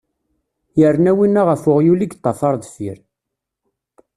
[0.79, 2.97] Yerna winna ɣef uɣyul i yeṭṭafar deffir.